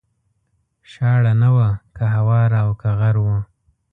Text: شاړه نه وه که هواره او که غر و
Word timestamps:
شاړه 0.91 1.33
نه 1.41 1.49
وه 1.55 1.69
که 1.95 2.03
هواره 2.15 2.59
او 2.65 2.71
که 2.81 2.89
غر 2.99 3.15
و 3.21 3.25